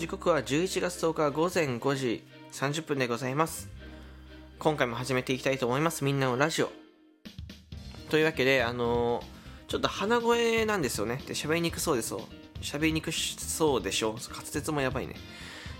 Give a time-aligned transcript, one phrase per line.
[0.00, 3.68] 時刻は11月10日午前5時30分でございます。
[4.58, 6.04] 今回も始めていきたいと思います。
[6.04, 6.70] みんなのラジオ。
[8.08, 9.24] というわけであのー、
[9.68, 11.22] ちょっと鼻声なんですよね。
[11.26, 12.14] で喋りにくそうです
[12.62, 14.12] 喋りにくそうでしょ。
[14.12, 15.16] 滑舌もやばいね。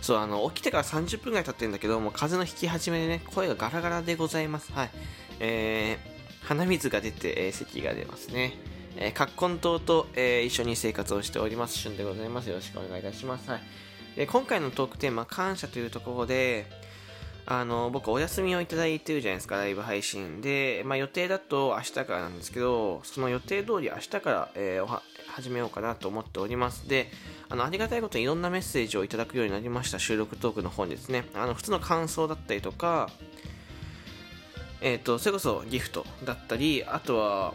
[0.02, 4.70] そうあの起きてから30分ぐらい経ってるんだけどもう風邪の引き始めでね声がガラガラでございます。
[4.72, 4.90] はい。
[5.38, 8.52] えー、鼻水が出て、えー、咳が出ますね。
[8.96, 12.50] えー、葛根島と、えー、一緒に生活をしております、旬でございます。
[12.50, 13.48] よろしくお願いいたします。
[13.48, 13.62] はい。
[14.16, 16.66] で、今回のトークテーマ、感謝というところで、
[17.46, 20.40] あの、僕お休みをいただいてるじゃないですか、ライブ配信。
[20.40, 26.88] で、まあ予定だと明日からなんですけど、その予定通り明日から、えー、始めようかなと思っております。
[26.88, 27.10] で、
[27.48, 31.24] あの、ありがたいことにいろんなメッセージをいただくようになりました、収録トークの方にですね。
[31.34, 33.10] あの、普通の感想だったりとか、
[34.80, 37.54] えっ、ー、と、それこそギフトだったり、あとは、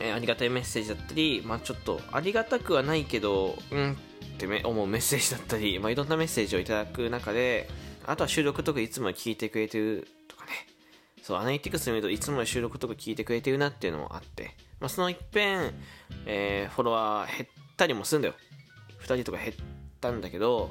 [0.00, 7.68] えー、ありがたいメッセージだったり、まあ、ちょっとありがたくはないけど、うんって思うメッセージだったり、まあ、いろんなメッセージをいただく中で、
[8.06, 10.50] あとは収録とかいつも聞いてくれてるとかね、
[11.22, 15.72] そう、アナリティクス見るといつも収録とか聞いてくれてるなっていうのもあって、まあ、その一遍、
[16.26, 18.34] えー、フォロワー減ったりもするんだよ。
[19.00, 19.52] 2人とか減っ
[20.00, 20.70] たんだけど、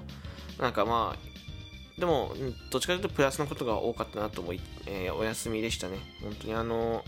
[0.60, 2.34] なんかまあ、でも、
[2.72, 6.00] どっちかというとプラスのことが多かったなと思い、えー、お休みでしたね。
[6.22, 7.04] 本当にあの、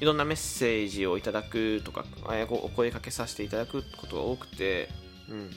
[0.00, 2.04] いろんなメッセージをいただくとか、
[2.50, 4.88] お声かけさせていただくことが多くて、
[5.28, 5.50] うん。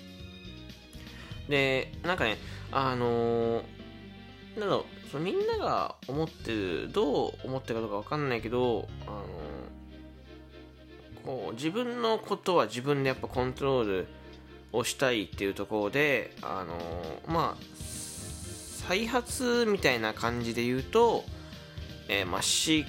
[1.48, 2.38] で、なんかね、
[2.72, 3.64] あのー、
[4.58, 14.08] なんだろう、みんなが思ってる、どう思ってるかどうかわかんないけど、あのー、こう、自分のことは自分でやっぱコントロール
[14.72, 17.64] をしたいっていうところで、あのー、まあ、
[18.88, 21.24] 再発みたいな感じで言うと、
[22.08, 22.86] えー、まあ、し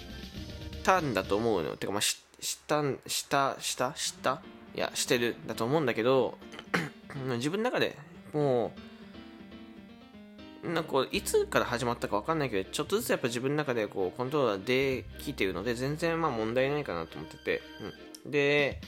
[0.83, 4.43] たんだと思うのてかまあししたしたしたした？
[4.75, 6.39] いやしてるだと思うんだけど
[7.37, 7.97] 自分の中で
[8.33, 8.73] も
[10.65, 17.63] うなんかいつから始まったか分かんないけどちょっとずつやっぱ自分の中でこうコントローラーできてるので全然まあ問題ないかなと思ってて、
[18.25, 18.81] うん、で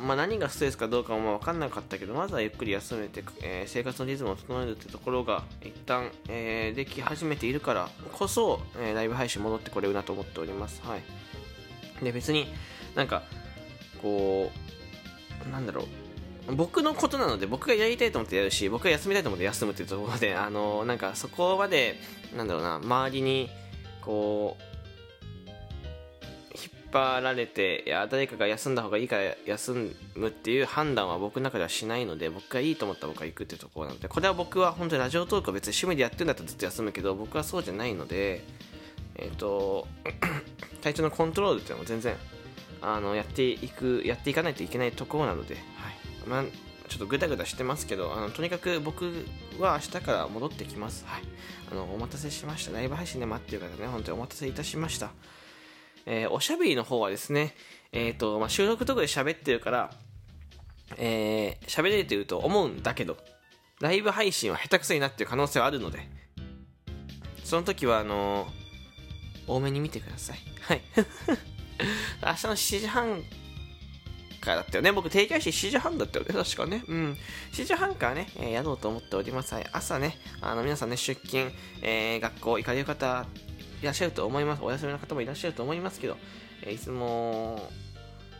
[0.00, 10.80] まあ、何がストレスかどうかも分かんなかったけどまずはゆっくり休めて、えー、生活のリズムを整えるってところが一旦、えー、でき始めているからこそ、えー、ライブ配信戻ってこれるなと思っております。
[10.82, 11.02] はい。
[12.02, 12.46] で別に
[12.94, 13.22] なんか
[14.00, 14.50] こ
[15.46, 16.54] うなんだろう。
[16.54, 21.96] 僕のことなので僕がやりたいと思ってやるし僕が休みたいと思って休むっていうところであのなんかそこまで
[22.36, 23.50] なんだろうな周りに
[24.00, 24.69] こう
[26.92, 38.44] 張られていや誰かが休んだ方がいいから休むっていう判断は僕の中ではしないので僕がいいと思ったら僕は行くっていうところなのでこれは僕は本当にラジオトークは別に趣味でやってるんだったらずっと休むけど僕はそうじゃないので
[39.16, 39.86] えっ、ー、と
[40.82, 42.16] 体調のコントロールっていうのも全然
[42.82, 45.64] あのやっていくやっていかないといけないところなので、はい。
[46.26, 46.44] まあ、
[46.88, 49.26] ちょっとグダグダしてますけどあのとにかく僕
[49.58, 51.22] は明日から戻ってきます、はい、
[51.70, 52.72] あのお待たせしました。
[52.72, 55.10] ライブ配信で待ってる方ね本当にお待たせいたしました。
[56.12, 57.54] えー、おしゃべりの方はですね、
[57.92, 59.90] えっ、ー、と、まあ、収録とかで喋ってるから、
[60.96, 63.16] えー、喋れてるというと思うんだけど、
[63.80, 66.00] ライブ配信は下手くそになってる可能性はあるので、
[67.44, 70.38] その時は、あのー、多めに見てください。
[70.62, 70.82] はい。
[72.26, 73.22] 明日の7時半
[74.40, 74.90] からだったよね。
[74.90, 76.34] 僕、定期配信7時半だったよね。
[76.34, 76.82] 確かね。
[76.88, 77.16] うん。
[77.52, 79.54] 7時半からね、えー、やろうと思っております。
[79.54, 79.66] はい。
[79.72, 83.26] 朝ね、あの、皆さんね、出勤、えー、学校行かれる方
[83.80, 84.62] いらっしゃると思います。
[84.62, 86.16] お休みの方もいらっしゃると思いますけど、
[86.62, 87.70] えいつも、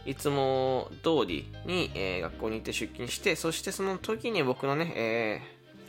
[0.04, 5.40] いつも通りに、え、学校に行って出勤して、そしてその時に僕のね、え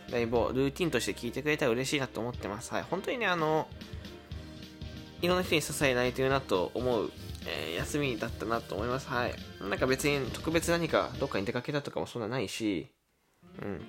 [0.10, 2.74] ー、ライブをルーティンとして聞いてくれたら嬉しいなと思ってます。
[2.74, 2.84] はい。
[2.84, 3.68] 本当にね、あの、
[5.22, 7.12] いろんな人に支えられてるなと思う、
[7.46, 9.08] えー、休みだったなと思います。
[9.08, 9.34] はい。
[9.62, 12.88] なんか別に特別何かどっかに出かけたとかもそんなないし、
[13.62, 13.82] うん。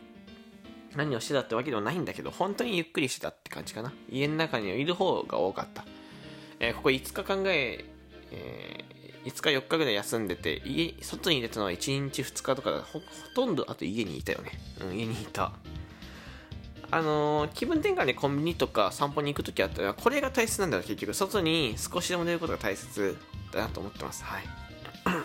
[0.97, 3.93] 何をしてたってわけではないんだけど、本当にゆっくりしてたって感じかな。
[4.11, 5.85] 家の中にいる方が多かった。
[6.61, 7.85] えー、ここ5日考え、
[8.31, 13.05] えー、5日4日ぐらい休んでて、家、外に出たのは1日2日とかほ、ほ
[13.35, 14.53] とんどあと家にいたよね。
[14.81, 15.53] うん、家にいた。
[16.91, 21.15] あのー、気分転換でコンビニとか散歩に行くときあったら、これが大切なんだよ、結局。
[21.15, 23.17] 外に少しでも出ることが大切
[23.50, 24.25] だなと思ってます。
[24.25, 24.43] はい。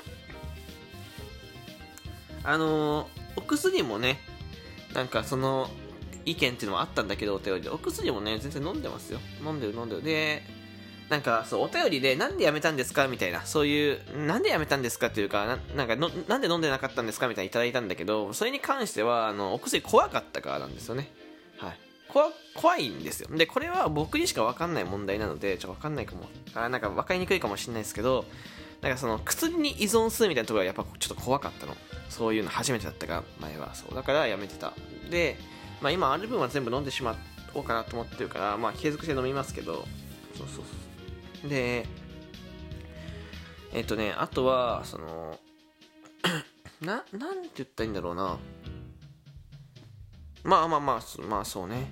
[2.45, 4.21] あのー、お薬もね、
[4.97, 5.69] なんかその
[6.25, 7.69] 意見っていうのもあったんだけどお便りで。
[7.69, 9.19] お薬もね全然飲んでますよ。
[9.45, 10.03] 飲んでる飲んでる。
[10.03, 10.41] で
[11.09, 13.07] なんかそうお便りでなんでやめたんですか？
[13.07, 15.07] みたいなそういうなんでやめたんですか？
[15.07, 17.27] っていうかなんかのなんで飲んでなかったんですか？
[17.27, 21.11] みたいにいただいたんだけどそれに関してはあのお薬怖かったからなんですよね。
[21.59, 21.79] はい。
[22.09, 23.29] 怖怖いんですよ。
[23.37, 26.27] でこれは僕にしか分かんない問題なのでちょっと分かんないかも。
[26.55, 28.25] あなんか分かりにくいかもしれないですけど
[28.81, 31.75] なんかその薬に依存するみたいなところがやっぱちょっと怖かったの。
[32.09, 33.73] そういうの初めてだったが前は。
[33.75, 33.95] そう。
[33.95, 34.73] だからやめてた。
[35.09, 35.37] で、
[35.81, 37.15] まあ、今ある分は全部飲んでしま
[37.53, 39.85] おうかなと思ってるからまあ継続して飲みますけど。
[40.35, 40.65] そうそう
[41.41, 41.49] そう。
[41.49, 41.85] で
[43.73, 45.39] えっとねあとはその
[46.81, 48.37] ななんて言ったらいいんだろうな。
[50.43, 51.91] まあまあまあまあそうね。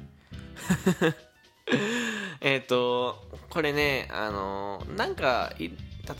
[2.41, 5.71] えっとこれねあのなんか例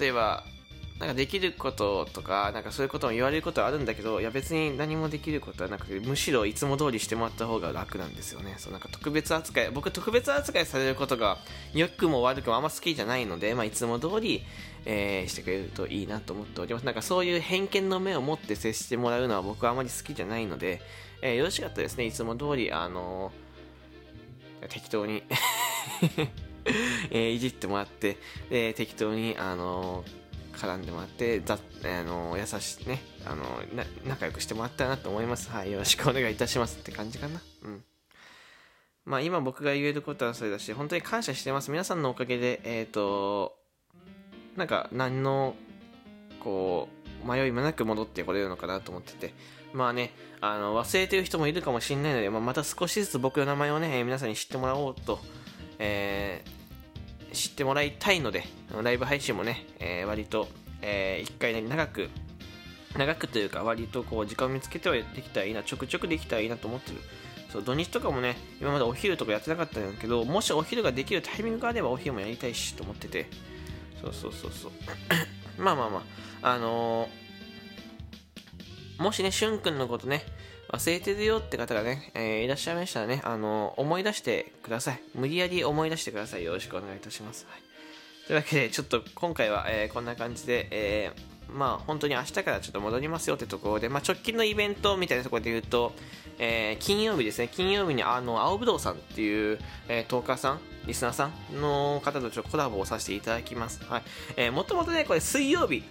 [0.08, 0.44] えば
[1.00, 8.56] なんかできることとか、なんかそういうことも言われることはあるんだけど、いや別に何もできることはなくて、むしろいつも通りしてもらった方が楽なんですよね。
[8.58, 11.38] そうなんか特別扱い、僕特別扱いされることが
[11.74, 14.44] 良くも悪くもあんま好きじゃないので、まあいつも通り、
[14.86, 16.86] えー、してくれるといいなと思っております。
[16.86, 20.82] なんかそういう偏見の目を持って接してもらうのは僕はあまり好きじゃないので、
[21.22, 22.06] えー、よろしかったですね。
[22.06, 25.24] いつも通り、あのー、適当に
[27.12, 28.18] えー、いじってもらって、
[28.50, 30.25] で適当に、あのー
[30.56, 33.44] 絡んでもらってざあの優しいねあの
[34.08, 35.50] 仲良くしてもらったらなと思います。
[35.50, 37.42] はいよろしくお願いいたしますって感じかな。
[37.64, 37.84] うん。
[39.06, 41.72] まあ今僕が言えることはそれだし本当に感謝してます。
[41.72, 43.56] 皆さんのおかげでえっ、ー、と
[44.56, 45.56] なんか何の
[46.40, 46.90] こ
[47.24, 49.34] う迷いもなく戻ってこれるのかなと思ってて。
[49.74, 55.20] まあねあの忘れてる人もいるかもしれないので、まあ、また少しずつ僕の名前をね皆さんに知ってもらおうと、
[55.80, 56.45] えー
[57.36, 58.44] 知ってもらいたいので、
[58.82, 60.48] ライブ配信もね、えー、割と、
[60.82, 62.10] えー、1回ね、長く、
[62.98, 66.98] 長くというか、割とこう、時間を見つけてはできたらいいな、ちょくちょくできたらいいなと思ってる。
[67.52, 73.28] そう、土日とかもね、今までお昼とかやってなかったんだけど、もしお昼ができるタイミングがあればお昼もやりたいし、と思ってて。
[74.02, 74.72] そうそうそうそう。
[75.62, 76.04] まあまあま
[76.42, 80.26] あ、あのー、もしね、しゅんくんのことね、
[80.70, 85.02] 忘れてるよって方がね、えー、いらっしゃいましたらね、あのー、思い出してください。
[85.14, 86.44] 無理やり思い出してください。
[86.44, 87.46] よろしくお願いいたします。
[87.50, 87.62] はい、
[88.28, 91.12] というわけで、ちょっと今回は、えー、こんな感じで、え
[91.48, 95.94] まあ本当に明日からちょっと戻りますよってところで、まあ、直近のイベントみたいなところで言うと、
[96.40, 103.84] え金曜日ですね、金曜日にあの青ぶどうさんっていう、えトーカーさん、リスナーさんの方とちょっとコラボをさせていただきます。
[103.86, 104.04] はい。
[104.38, 105.84] えもともとね、これ水曜日、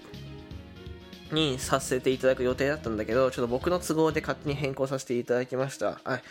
[1.33, 6.01] にさせていただく予定だったんだけど、ちょっと僕の都合で勝手に変更させていただきました。
[6.05, 6.23] はい。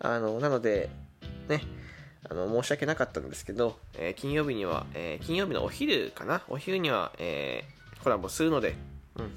[0.00, 0.90] あの、なので、
[1.48, 1.62] ね、
[2.28, 6.42] あの、申し訳なかったんですけど、えー、金曜日には、えー、金曜日のお昼かな？
[6.48, 8.74] お昼には、えー、コラボするので、
[9.16, 9.30] うん。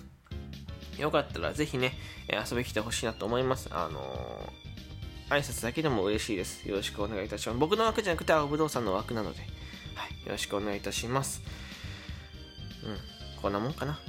[0.99, 1.93] よかったらぜひね、
[2.29, 3.67] 遊びに来てほしいなと思います。
[3.71, 4.53] あの
[5.29, 6.67] 挨拶だけでも嬉しいです。
[6.69, 7.59] よろしくお願いいたします。
[7.59, 10.25] 僕の枠じゃなくて、青ぶどうさんの枠なので、はい。
[10.25, 11.41] よろしくお願いいたします。
[12.85, 13.41] うん。
[13.41, 13.99] こんなもんかな？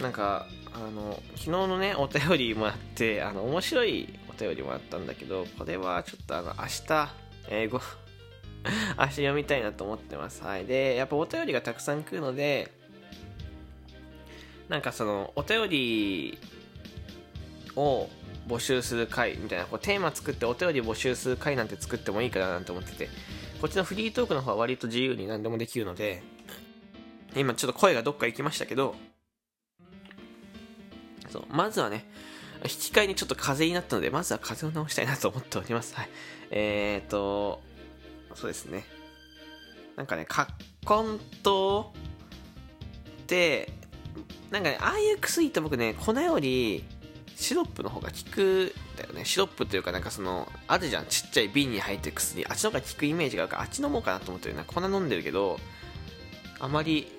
[0.00, 7.08] なんかあの昨日のねお便りもらってあの面白いお便りもらったんだけどこれはちょっとあの明日
[7.48, 7.80] 英語
[8.98, 10.42] 明日読みたいなと思ってます。
[10.42, 10.66] はい。
[10.66, 12.70] でやっぱお便りがたくさん来るので
[14.68, 16.38] なんかそのお便り
[17.76, 18.08] を
[18.48, 23.08] 募集する回みたいなこうテーマ作ってお便り募集する回なんて作ってもいいかななんて思ってて
[23.60, 26.22] こっちのフリートークの方は割と自由に何でもできるので
[27.36, 28.94] 今ちょっと声がどっか行きましたけど
[31.30, 32.04] そうまずはね、
[32.64, 35.94] 引き換えにちょっと風邪になったので、まずは風邪を治したいなと思っております。
[35.94, 36.08] はい。
[36.50, 37.62] えーと、
[38.34, 38.84] そうですね。
[39.96, 41.92] なんかね、葛根糖
[43.22, 43.72] って、
[44.50, 46.84] なんかね、ああいう薬って僕ね、粉より
[47.36, 49.24] シロップの方が効くだよね。
[49.24, 51.06] シロップっていうかなんかその、あるじゃん。
[51.06, 52.46] ちっちゃい瓶に入ってる薬。
[52.46, 54.64] あっちの方が効くイメージがあるから、あっち飲もうかなと思ってるな。
[54.64, 55.58] 粉飲んでるけど、
[56.60, 57.12] あまり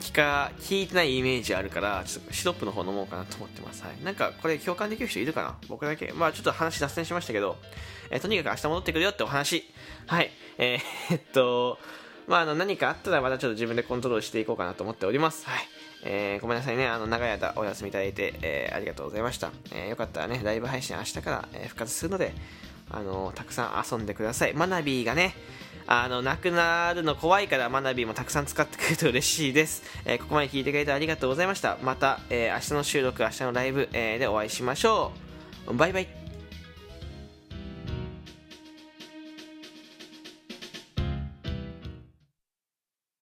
[0.00, 3.82] 聞か、聞いてないイメージあるから、ちょっとシロップの方飲もうかなと思ってます。
[3.82, 4.04] はい。
[4.04, 5.56] なんか、これ共感できる人いるかな？
[5.68, 6.12] 僕だけ。
[6.12, 7.56] まあちょっと話脱線しましたけど、
[8.10, 9.64] えー、とにかく明日戻ってくるよってお話。
[10.06, 10.30] はい。
[10.58, 11.78] えー、 っと、
[12.26, 15.46] まああの、何かあったらまたちょっと自分でコントロールしていこうかなと思っております。
[15.46, 15.68] はい。
[16.02, 16.86] えー、ごめんなさいね。
[16.86, 19.50] あの、長い間お休みいただいて、えー、ありがとうございました。
[19.72, 22.32] えー、よかったらね、ライブ配信明日から、えー、復活するので、
[22.90, 24.54] あの、たくさん遊んでください。
[24.54, 25.34] マナビーがね、
[25.92, 29.82] あの、なくなるの怖いから、マナビもたくさん使ってくれると嬉しいです。
[30.06, 31.78] えー、ここまで聞いてくれてありがとうございました。
[31.82, 35.10] また、えー、明日の収録、明日のライブ、えー、でお会いしましょ
[35.66, 35.74] う。
[35.74, 36.19] バイバイ。